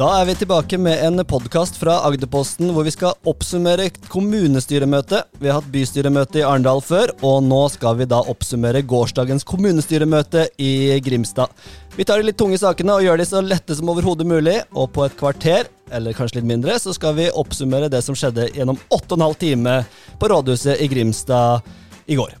[0.00, 5.28] Da er vi tilbake med en podkast fra Agderposten hvor vi skal oppsummere kommunestyremøtet.
[5.36, 10.46] Vi har hatt bystyremøte i Arendal før, og nå skal vi da oppsummere gårsdagens kommunestyremøte
[10.56, 11.52] i Grimstad.
[11.98, 14.88] Vi tar de litt tunge sakene og gjør de så lette som overhodet mulig, og
[14.96, 18.80] på et kvarter, eller kanskje litt mindre, så skal vi oppsummere det som skjedde gjennom
[18.88, 19.78] åtte og en halv time
[20.16, 21.60] på rådhuset i Grimstad
[22.08, 22.38] i går.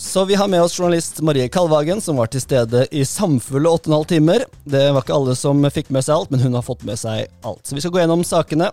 [0.00, 3.88] Så vi har med oss journalist Marie Kalvagen, som var til stede i samfulle åtte
[3.88, 4.44] og en halv timer.
[4.62, 7.26] Det var ikke alle som fikk med seg alt, men hun har fått med seg
[7.42, 7.64] alt.
[7.66, 8.70] Så vi skal gå gjennom sakene.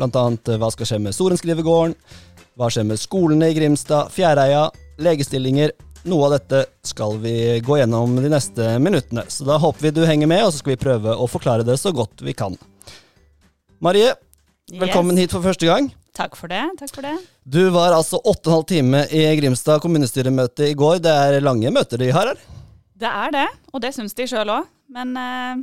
[0.00, 1.92] Annet eh, hva skal skje med Sorenskrivegården,
[2.56, 4.64] hva skjer med skolene i Grimstad, Fjæreia,
[5.04, 5.76] legestillinger.
[6.08, 9.28] Noe av dette skal vi gå gjennom de neste minuttene.
[9.28, 11.76] Så da håper vi du henger med, og så skal vi prøve å forklare det
[11.84, 12.56] så godt vi kan.
[13.84, 14.16] Marie,
[14.72, 15.28] velkommen Yes.
[15.28, 15.92] hit for første gang.
[16.12, 16.62] Takk for det.
[16.78, 17.14] takk for det.
[17.44, 21.00] Du var altså åtte og en halv time i Grimstad kommunestyremøte i går.
[21.00, 22.42] Det er lange møter de har her.
[23.02, 24.68] Det er det, og det syns de sjøl òg.
[24.92, 25.62] Men eh,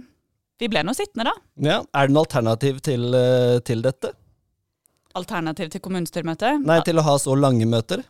[0.59, 1.35] vi ble nå sittende, da.
[1.61, 1.77] Ja.
[1.93, 4.11] Er det noe alternativ til, eh, til dette?
[5.19, 6.55] Alternativ til kommunestyremøte?
[6.65, 8.01] Nei, til å ha så lange møter?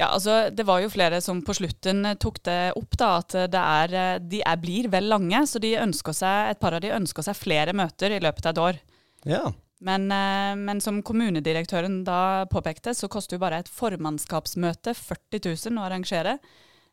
[0.00, 3.36] Ja, altså, Det var jo flere som på slutten eh, tok det opp, da, at
[3.52, 5.44] det er, eh, de er, blir vel lange.
[5.46, 8.64] Så de seg, et par av de ønsker seg flere møter i løpet av et
[8.64, 8.80] år.
[9.24, 9.44] Ja.
[9.84, 15.80] Men, eh, men som kommunedirektøren da påpekte, så koster jo bare et formannskapsmøte 40 000
[15.80, 16.38] å arrangere.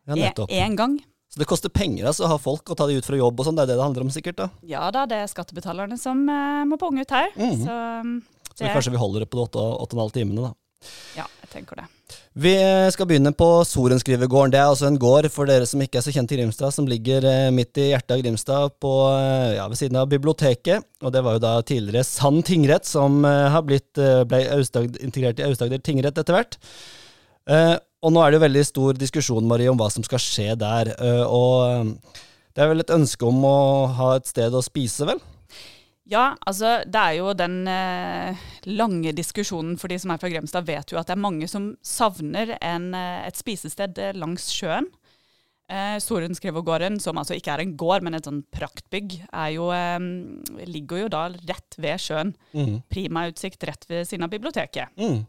[0.08, 0.34] ja.
[0.50, 1.00] Én gang.
[1.32, 3.48] Så det koster penger altså, å ha folk og ta de ut fra jobb og
[3.48, 3.56] sånn.
[3.56, 4.36] Det er det det handler om, sikkert.
[4.42, 4.50] da.
[4.68, 7.32] Ja da, det er skattebetalerne som uh, må punge ut her.
[7.38, 7.62] Mhm.
[7.64, 8.18] Så, mm,
[8.52, 10.90] Så vi kanskje vi holder det på de åtte og en halv timene, da.
[11.16, 11.88] Ja, jeg tenker det.
[12.32, 12.54] Vi
[12.96, 14.54] skal begynne på Sorenskrivegården.
[14.54, 16.86] Det er altså en gård for dere som ikke er så kjent i Grimstad, som
[16.88, 20.86] ligger eh, midt i hjertet av Grimstad, på, eh, ja, ved siden av biblioteket.
[21.04, 25.04] Og det var jo da tidligere Sand tingrett, som eh, har blitt, eh, ble Aust-Agder-
[25.04, 26.56] integrert i Aust-Agder tingrett etter hvert.
[27.52, 30.56] Eh, og nå er det jo veldig stor diskusjon Marie, om hva som skal skje
[30.56, 30.96] der.
[30.96, 32.24] eh, og eh,
[32.56, 33.58] det er vel et ønske om å
[34.00, 35.20] ha et sted å spise, vel?
[36.12, 40.68] Ja, altså det er jo den eh, lange diskusjonen for de som er fra Grimstad,
[40.68, 44.90] vet jo at det er mange som savner en, eh, et spisested eh, langs sjøen.
[45.72, 50.66] Eh, Sorenskrivegården, som altså ikke er en gård, men et sånn praktbygg, er jo, eh,
[50.68, 52.34] ligger jo da rett ved sjøen.
[52.52, 52.82] Mm.
[52.92, 54.92] Prima utsikt rett ved siden av biblioteket.
[55.00, 55.22] Mm.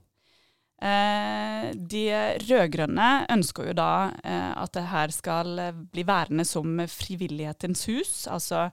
[0.83, 2.03] Eh, de
[2.43, 3.93] rød-grønne ønsker jo da
[4.27, 5.63] eh, at det her skal
[5.95, 8.17] bli værende som frivillighetens hus.
[8.27, 8.67] Altså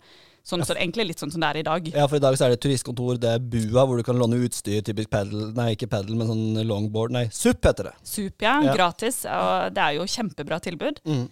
[0.44, 1.88] sånn er egentlig litt sånn som det er i dag.
[1.94, 4.39] Ja, for i dag så er det turistkontor, det er bua hvor du kan låne
[4.45, 7.94] utstyr, typisk paddle, nei ikke paddle, men sånn longboard, nei, SUP heter det.
[8.03, 8.73] Sup, ja, Ja.
[8.73, 9.25] gratis.
[9.25, 11.01] Og det er jo kjempebra tilbud.
[11.05, 11.29] Mm.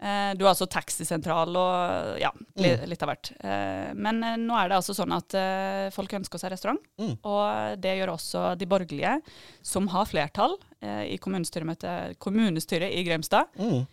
[0.00, 2.86] Eh, du har altså taxisentral og ja, Mm.
[2.88, 3.32] litt av hvert.
[3.42, 6.78] Eh, men eh, nå er det altså sånn at folk ønsker seg restaurant.
[7.00, 7.18] Mm.
[7.24, 9.20] Og det gjør også de borgerlige,
[9.62, 13.48] som har flertall i kommunestyret, kommunestyret i Grimstad.
[13.58, 13.86] Mm.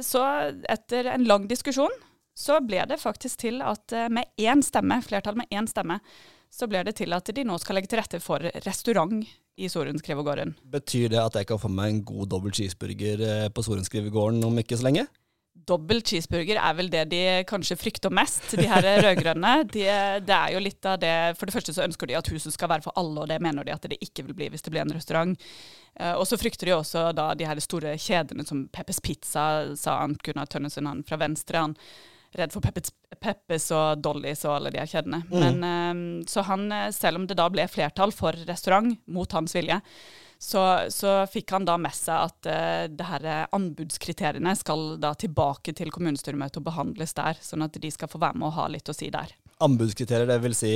[0.00, 0.22] Så
[0.66, 1.90] etter en lang diskusjon
[2.34, 6.00] så ble det faktisk til at eh, med én stemme, flertall med én stemme,
[6.52, 9.24] så ble det til at de nå skal legge til rette for restaurant
[9.56, 10.54] i Sorenskrivegården.
[10.72, 14.60] Betyr det at jeg kan få meg en god dobbel cheeseburger eh, på Sorenskrivegården om
[14.60, 15.06] ikke så lenge?
[15.52, 19.52] Dobbel cheeseburger er vel det de kanskje frykter mest, de her rød-grønne.
[19.70, 19.84] De,
[20.24, 22.72] det er jo litt av det For det første så ønsker de at huset skal
[22.72, 24.82] være for alle, og det mener de at det ikke vil bli hvis det blir
[24.86, 25.36] en restaurant.
[26.00, 29.44] Eh, og så frykter de også da de her store kjedene som Peppers Pizza,
[29.78, 31.68] sa han Gunnar Tønnesen, han fra Venstre.
[31.68, 31.76] han
[32.38, 35.22] Redd for Peppes, Peppes og Dollys og alle de her kjedene.
[35.28, 39.56] Men, eh, så han, eh, selv om det da ble flertall for restaurant mot hans
[39.56, 39.80] vilje,
[40.42, 45.12] så, så fikk han da med seg at uh, det her eh, anbudskriteriene skal da
[45.14, 48.64] tilbake til kommunestyremøtet og behandles der, sånn at de skal få være med og ha
[48.72, 49.30] litt å si der.
[49.62, 50.74] Anbudskriterier, det vil si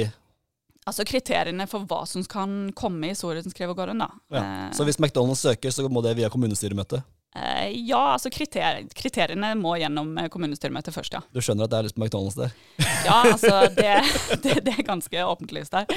[0.86, 4.06] Altså kriteriene for hva som kan komme i Sorenskrivegården, da.
[4.30, 4.42] ja.
[4.70, 7.02] Så hvis McDonald's søker, så må det via kommunestyremøtet?
[7.36, 11.22] Eh, ja, altså kriter kriteriene må gjennom eh, kommunestyremøtet først, ja.
[11.34, 12.54] Du skjønner at det er lyst på McDonald's der?
[13.06, 13.92] Ja, altså det,
[14.44, 15.86] det, det er ganske åpenlyst der.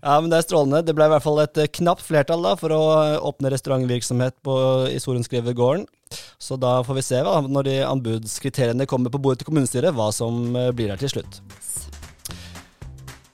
[0.00, 0.78] Ja, men det er strålende.
[0.86, 2.84] Det ble i hvert fall et eh, knapt flertall da, for å
[3.28, 4.54] åpne restaurantvirksomhet på,
[4.88, 5.84] i Sorenskrivergården.
[6.40, 10.08] Så da får vi se, hva, når de anbudskriteriene kommer på bordet til kommunestyret, hva
[10.14, 11.42] som blir der til slutt.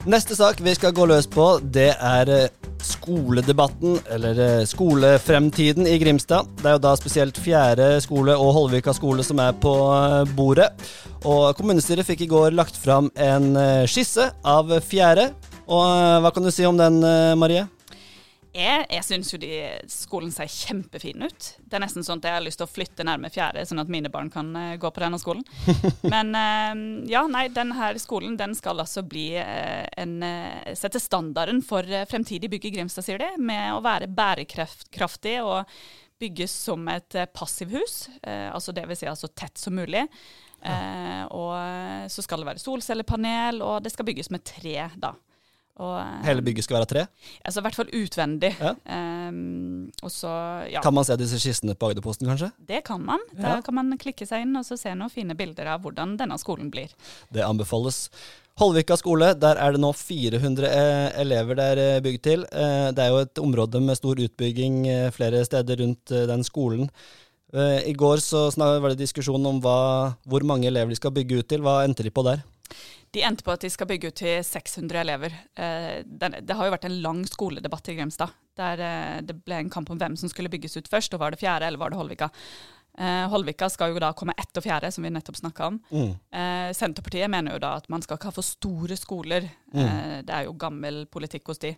[0.06, 1.44] Neste sak vi skal gå løs på,
[1.74, 6.46] det er eh, skoledebatten, eller eh, skolefremtiden i Grimstad.
[6.60, 10.68] Det er jo da spesielt fjerde skole og Holvika skole som er på eh, bordet.
[11.26, 13.58] Og kommunestyret fikk i går lagt fram en
[13.90, 15.32] skisse av fjerde.
[15.66, 17.02] Og hva kan du si om den,
[17.34, 17.66] Marie?
[18.56, 19.50] Jeg, jeg syns jo de,
[19.92, 21.48] skolen ser kjempefin ut.
[21.60, 23.90] Det er nesten sånn at jeg har lyst til å flytte nærme fjerde, sånn at
[23.92, 25.44] mine barn kan eh, gå på denne skolen.
[26.14, 26.72] Men eh,
[27.12, 30.16] ja, nei, denne skolen den skal altså bli eh, en
[30.76, 33.28] Sette standarden for fremtidig bygg i Grimstad, sier de.
[33.36, 35.68] Med å være bærekraftig og
[36.20, 38.06] bygges som et passivhus.
[38.22, 40.06] Eh, altså det vil si altså tett som mulig.
[40.66, 45.12] Eh, og så skal det være solcellepanel, og det skal bygges med tre, da.
[45.76, 47.02] Og, eh, Hele bygget skal være tre?
[47.44, 48.52] Altså i hvert fall utvendig.
[48.56, 48.72] Ja.
[49.28, 50.30] Um, så,
[50.72, 50.80] ja.
[50.80, 52.48] Kan man se disse skissene på Agderposten, kanskje?
[52.66, 53.20] Det kan man.
[53.36, 53.60] Da Ja.
[53.60, 56.70] kan man klikke seg inn og så se noen fine bilder av hvordan denne skolen
[56.70, 56.88] blir.
[57.32, 58.08] Det anbefales.
[58.56, 62.46] Holvika skole, der er det nå 400 eh, elever der er bygd til.
[62.50, 66.42] Eh, det er jo et område med stor utbygging eh, flere steder rundt eh, den
[66.42, 66.88] skolen.
[67.52, 71.42] Eh, I går så var det diskusjon om hva, hvor mange elever de skal bygge
[71.42, 71.60] ut til.
[71.60, 72.40] Hva endte de på der?
[73.14, 75.34] De endte på at de skal bygge ut til 600 elever.
[75.56, 78.34] Eh, det har jo vært en lang skoledebatt i Grimstad.
[78.58, 81.14] Der eh, det ble en kamp om hvem som skulle bygges ut først.
[81.14, 82.30] og Var det fjerde, eller var det Holvika?
[82.98, 85.78] Eh, Holvika skal jo da komme etter fjerde, som vi nettopp snakka om.
[85.92, 86.12] Mm.
[86.76, 89.48] Senterpartiet mener jo da at man skal ikke ha for store skoler.
[89.72, 90.26] Mm.
[90.26, 91.74] det er jo gammel politikk hos de.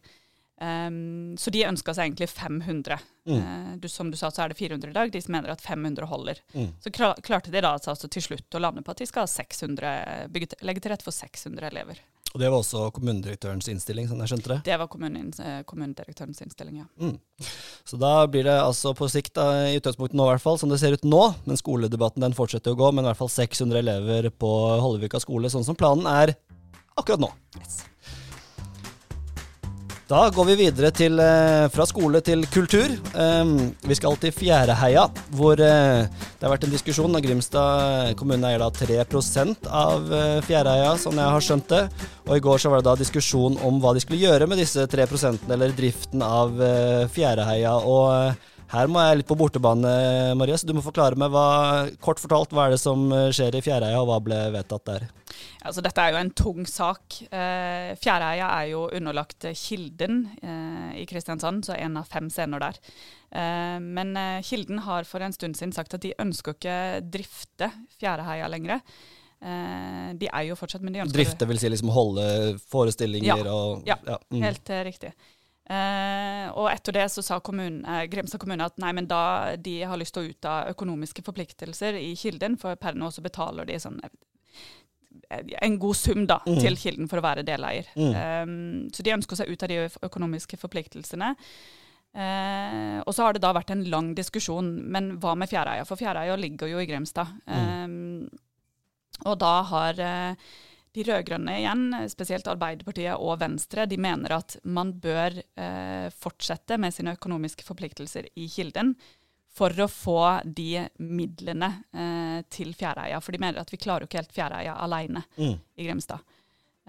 [0.59, 2.99] Um, så de ønska seg egentlig 500.
[3.29, 5.13] Eh, du, som du sa, så er det 400 i dag.
[5.13, 6.41] De som mener at 500 holder.
[6.55, 6.71] Mm.
[6.83, 10.31] Så klarte de da altså til slutt å lande på at de skal ha 600,
[10.35, 12.01] bygge, legge til rette for 600 elever.
[12.35, 14.59] Og det var også kommunedirektørens innstilling, sånn jeg skjønte det.
[14.67, 16.89] Det var kommunen, eh, kommunedirektørens innstilling, ja.
[17.01, 17.15] Mm.
[17.89, 20.69] Så da blir det altså på sikt, da, i utgangspunktet nå i hvert fall, som
[20.69, 23.81] det ser ut nå, men skoledebatten den fortsetter å gå, men i hvert fall 600
[23.81, 24.51] elever på
[24.83, 26.35] Hollevika skole, sånn som planen er
[26.99, 27.33] akkurat nå.
[27.57, 27.81] Yes.
[30.09, 32.89] Da går vi videre til, eh, fra skole til kultur.
[33.13, 35.03] Um, vi skal til Fjæreheia,
[35.37, 37.15] hvor eh, det har vært en diskusjon.
[37.15, 41.83] og Grimstad kommune eier da 3% av eh, Fjæreheia, sånn jeg har skjønt det.
[42.25, 44.87] Og i går så var det da diskusjon om hva de skulle gjøre med disse
[44.89, 47.77] 3% eller driften av eh, Fjæreheia.
[47.77, 48.33] Og
[48.73, 49.93] her må jeg litt på bortebane,
[50.39, 51.47] Maria, så du må forklare meg hva,
[52.05, 55.07] kort fortalt hva er det som eh, skjer i Fjæreia, og hva ble vedtatt der?
[55.67, 57.21] Altså, dette er jo en tung sak.
[57.29, 62.63] Fjæreia Fjæreheia er jo underlagt eh, Kilden eh, i Kristiansand, så en av fem scener
[62.63, 62.81] der.
[63.31, 66.79] Eh, men eh, Kilden har for en stund siden sagt at de ønsker ikke
[67.15, 68.83] drifte Fjæreheia lenger.
[69.39, 72.29] Eh, de er jo fortsatt, men de ønsker Drifte vil si liksom holde
[72.73, 73.53] forestillinger Ja.
[73.55, 73.99] og Ja,
[74.31, 74.43] mm.
[74.43, 75.13] Helt eh, riktig.
[75.69, 79.83] Eh, og etter det så sa kommunen, eh, Grimstad kommune at nei, men da de
[79.85, 83.67] har lyst til å ut av økonomiske forpliktelser i Kilden, for per nå så betaler
[83.69, 86.61] de sånn eh, en god sum da, Mm.
[86.61, 87.85] til Kilden for å være deleier.
[87.97, 88.15] Mm.
[88.15, 88.47] Eh,
[88.97, 91.35] så de ønsker seg ut av de økonomiske forpliktelsene.
[92.15, 95.85] Eh, og så har det da vært en lang diskusjon, men hva med Fjæreia?
[95.87, 97.29] For Fjæreia ligger jo i Grimstad.
[97.47, 98.25] Mm.
[98.25, 98.39] Eh,
[99.27, 99.95] og da har
[100.99, 106.95] de rød-grønne igjen, spesielt Arbeiderpartiet og Venstre, de mener at man bør eh, fortsette med
[106.97, 108.95] sine økonomiske forpliktelser i Kilden
[109.59, 113.19] for å få de midlene eh, til Fjæreia.
[113.25, 115.57] For de mener at vi klarer jo ikke helt Fjæreia alene Mm.
[115.79, 116.23] i Grimstad.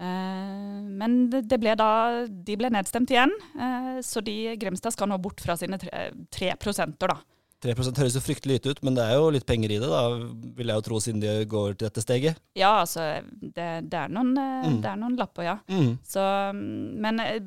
[0.00, 1.90] Eh, men ble da,
[2.26, 6.54] de ble nedstemt igjen, eh, så de Grimstad skal nå bort fra sine tre, tre
[6.60, 7.18] prosenter, da.
[7.60, 10.02] 3 høres jo fryktelig lite ut, men det er jo litt penger i det, da,
[10.56, 12.38] vil jeg jo tro, siden de går til dette steget.
[12.56, 13.08] Ja, altså,
[13.40, 14.80] det, det, er, noen, eh, Mm.
[14.80, 15.58] det er noen lapper, ja.
[15.68, 15.98] Mm.
[16.04, 16.24] Så,
[16.54, 17.40] men eh,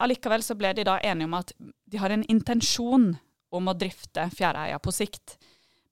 [0.00, 1.52] allikevel så ble de da enige om at
[1.88, 3.10] de har en intensjon
[3.52, 5.36] om å drifte Fjæreheia på sikt.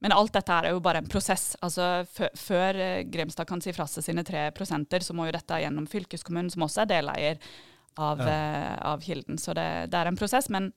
[0.05, 1.55] Men alt dette er jo bare en prosess.
[1.65, 2.05] Altså,
[2.37, 5.87] før, eh, Grimstad kan si fra seg sine 3 prosenter, så må jo dette gjennom
[5.89, 7.39] fylkeskommunen, som også er deleier
[7.97, 8.77] av, Ja.
[8.93, 9.39] av Kilden.
[9.41, 10.49] Så det, det er en prosess.
[10.53, 10.73] Men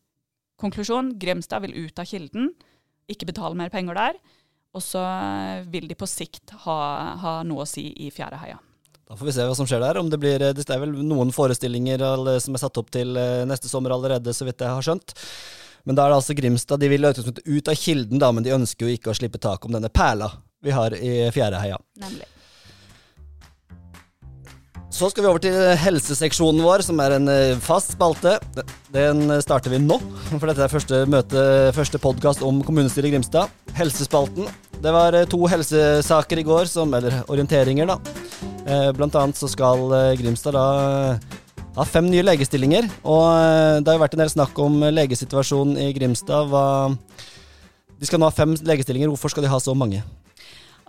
[0.59, 2.53] konklusjon, Grimstad vil ut av Kilden,
[3.09, 4.19] ikke betale mer penger der.
[4.77, 6.79] Og så eh, vil de på sikt ha,
[7.21, 8.59] ha noe å si i Fjæreheia.
[9.09, 9.97] Da får vi se hva som skjer der.
[9.97, 12.03] Om det blir Det er vel noen forestillinger
[12.43, 15.15] som er satt opp til eh, neste sommer allerede, så vidt jeg har skjønt.
[15.89, 16.81] Men da er det altså Grimstad.
[16.81, 19.41] De vil i utgangspunktet ut av kilden, da, men de ønsker jo ikke å slippe
[19.41, 20.29] tak om denne perla
[20.61, 21.79] vi har i Fjæreheia.
[22.03, 22.27] Nemlig.
[24.89, 28.37] Så skal vi over til helseseksjonen vår, som er en eh, fast spalte.
[28.91, 29.99] Den starter vi nå,
[30.39, 31.43] for dette er første møte,
[31.77, 33.53] første podkast om kommunestyret i Grimstad.
[33.77, 34.49] Helsespalten.
[34.81, 37.99] Det var eh, to helsesaker i går, som, eller orienteringer, da.
[38.65, 40.65] Eh, Blant annet så skal eh, Grimstad da
[41.77, 42.89] ha fem nye legestillinger.
[43.05, 46.49] Og eh, det har jo vært en del snakk om legesituasjonen i Grimstad.
[46.49, 46.65] Hva
[47.99, 49.13] de skal nå ha fem legestillinger.
[49.13, 50.01] Hvorfor skal de ha så mange?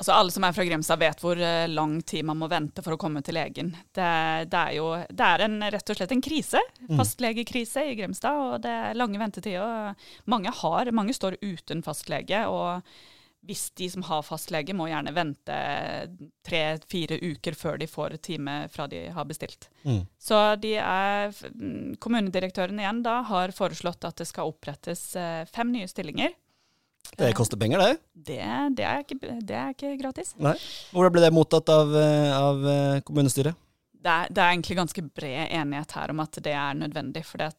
[0.00, 2.97] Altså Alle som er fra Grimstad vet hvor eh, lang tid man må vente for
[2.97, 3.75] å komme til legen.
[3.92, 4.09] Det,
[4.49, 6.62] det er jo det er en, rett og slett en krise.
[6.88, 8.40] Fastlegekrise i Grimstad.
[8.40, 9.92] og Det er lange ventetider.
[10.25, 12.47] Mange, har, mange står uten fastlege.
[12.49, 12.80] og
[13.49, 15.54] hvis de som har fastlege, må gjerne vente
[16.45, 19.71] tre-fire uker før de får time fra de har bestilt.
[19.85, 20.02] Mm.
[20.21, 25.73] Så de er, mm, kommunedirektøren igjen da har foreslått at det skal opprettes eh, fem
[25.73, 26.37] nye stillinger.
[27.21, 27.97] Det koster penger, det.
[28.12, 28.38] Det,
[28.76, 30.33] det, er, ikke, det er ikke gratis.
[30.40, 30.54] Nei.
[30.95, 33.59] Hvordan ble det mottatt av, eh, av eh, kommunestyret?
[34.00, 37.25] Det er, det er egentlig ganske bred enighet her om at det er nødvendig.
[37.28, 37.50] For det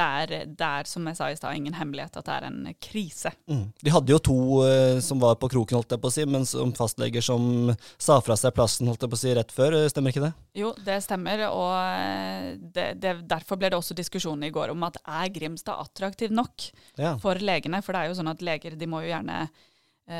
[0.00, 3.32] er, det er, som jeg sa i stad, ingen hemmelighet at det er en krise.
[3.50, 3.66] Mm.
[3.84, 6.46] De hadde jo to uh, som var på kroken, holdt jeg på å si, men
[6.48, 9.76] som fastleger som sa fra seg plassen holdt jeg på å si, rett før.
[9.92, 10.32] Stemmer ikke det?
[10.56, 11.44] Jo, det stemmer.
[11.50, 16.32] Og det, det, derfor ble det også diskusjon i går om at er Grimstad attraktiv
[16.32, 17.16] nok ja.
[17.20, 17.82] for legene?
[17.84, 19.48] For det er jo sånn at leger de må jo gjerne Eh,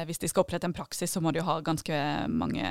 [0.08, 1.96] hvis de skal opprette en praksis, så må de jo ha ganske
[2.32, 2.64] mange,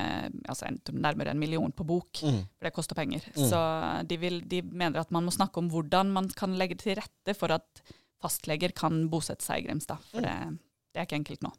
[0.48, 2.22] altså nærmere en million på bok.
[2.22, 2.42] Mm.
[2.56, 3.26] For det koster penger.
[3.36, 3.48] Mm.
[3.50, 3.60] Så
[4.08, 7.36] de, vil, de, mener at man må snakke om hvordan man kan legge til rette
[7.38, 7.84] for at
[8.22, 10.02] fastleger kan bosette seg i Grimstad.
[10.12, 10.28] For mm.
[10.28, 11.52] det, det er ikke enkelt nå.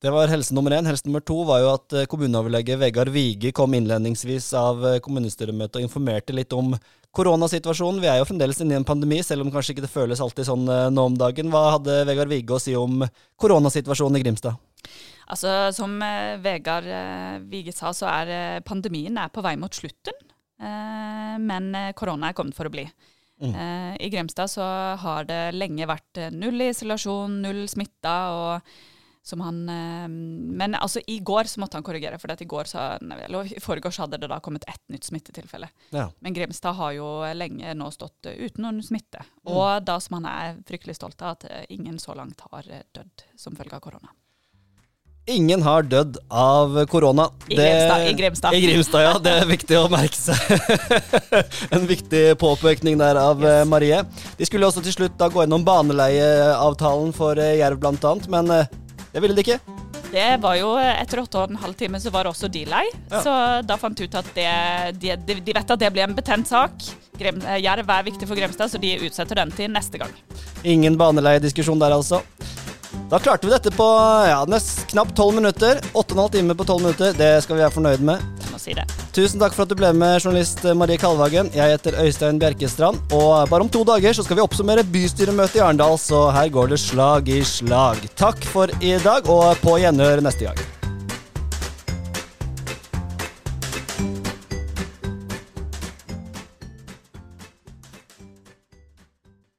[0.00, 0.86] Det var helse nummer én.
[0.88, 5.76] Helse nummer to var jo at eh, kommuneoverlege Vegard Vige kom innledningsvis av eh, kommunestyremøtet
[5.76, 6.72] og informerte litt om
[7.12, 7.98] koronasituasjonen.
[8.00, 10.46] Vi er jo fremdeles inne i en pandemi, selv om kanskje ikke det føles alltid
[10.48, 11.50] sånn eh, nå om dagen.
[11.52, 13.04] Hva hadde Vegard Vige å si om
[13.36, 14.56] koronasituasjonen i Grimstad?
[15.30, 16.00] Altså, Som
[16.42, 16.88] Vegard
[17.52, 20.16] Vige sa, så er pandemien er på vei mot slutten.
[20.60, 22.82] Men korona er kommet for å bli.
[23.38, 23.54] Mm.
[23.94, 24.64] I Grimstad så
[25.04, 28.16] har det lenge vært null isolasjon, null smitta.
[28.34, 32.64] og som han eh, Men altså, i går så måtte han korrigere, for i går
[32.64, 35.68] så, eller i forgårs hadde det da kommet ett nytt smittetilfelle.
[35.90, 36.10] Ja.
[36.18, 39.22] Men Grimstad har jo lenge nå stått uten noen smitte.
[39.44, 39.52] Mm.
[39.52, 42.86] Og da som han er fryktelig stolt av, at eh, ingen så langt har eh,
[42.96, 44.16] dødd som følge av korona.
[45.30, 47.28] Ingen har dødd av korona.
[47.52, 48.54] I I Grimstad.
[48.56, 49.12] I Grimstad, ja.
[49.20, 50.40] Det er viktig å merke seg.
[51.76, 53.68] en viktig påpekning der av yes.
[53.68, 54.00] Marie.
[54.40, 58.54] De skulle også til slutt da gå gjennom baneleieavtalen for Jerv bl.a., men
[59.12, 59.60] det ville de ikke.
[60.10, 62.84] Det var jo Etter åtte og en halv time så var det også de lei.
[63.10, 63.22] Ja.
[63.22, 63.34] Så
[63.66, 64.50] da fant ut at det,
[65.02, 66.86] de, de, vet at det blir en betent sak.
[67.20, 70.14] Grem, Jerv er viktig for Gremstad, så de utsetter den til neste gang.
[70.64, 72.22] Ingen baneleiediskusjon der, altså.
[73.10, 73.86] Da klarte vi dette på
[74.26, 75.82] ja, nest, knapt tolv minutter.
[75.92, 77.14] Åtte og en halv time på tolv minutter.
[77.18, 78.26] Det skal vi være fornøyd med.
[78.44, 78.86] Jeg må si det.
[79.10, 81.50] Tusen takk for at du ble med, journalist Marie Kalvhagen.
[81.50, 85.64] Jeg heter Øystein Bjerkestrand, og bare om to dager så skal vi oppsummere bystyremøtet i
[85.66, 88.06] Arendal, så her går det slag i slag.
[88.14, 90.69] Takk for i dag, og på gjenhør neste gang.